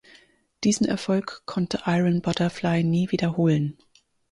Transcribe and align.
Diesen 0.63 0.87
Erfolg 0.87 1.43
konnte 1.45 1.83
Iron 1.85 2.23
Butterfly 2.23 2.83
nie 2.83 3.11
wiederholen. 3.11 3.77